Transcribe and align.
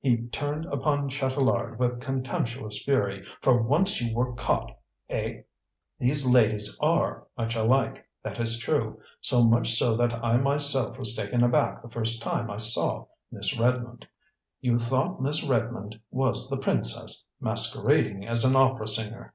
He 0.00 0.26
turned 0.26 0.66
upon 0.66 1.08
Chatelard 1.08 1.78
with 1.78 1.98
contemptuous 1.98 2.82
fury. 2.82 3.24
"For 3.40 3.62
once 3.62 4.02
you 4.02 4.14
were 4.14 4.34
caught, 4.34 4.70
eh? 5.08 5.44
These 5.98 6.26
ladies 6.28 6.76
are 6.82 7.26
much 7.38 7.56
alike 7.56 8.04
that 8.22 8.38
is 8.38 8.58
true. 8.58 9.00
So 9.22 9.48
much 9.48 9.72
so 9.72 9.96
that 9.96 10.12
I 10.22 10.36
myself 10.36 10.98
was 10.98 11.16
taken 11.16 11.42
aback 11.42 11.80
the 11.80 11.88
first 11.88 12.20
time 12.20 12.50
I 12.50 12.58
saw 12.58 13.06
Miss 13.30 13.58
Redmond. 13.58 14.06
You 14.60 14.76
thought 14.76 15.22
Miss 15.22 15.42
Redmond 15.42 15.98
was 16.10 16.50
the 16.50 16.58
princess 16.58 17.26
masquerading 17.40 18.26
as 18.26 18.44
an 18.44 18.54
opera 18.54 18.86
singer." 18.86 19.32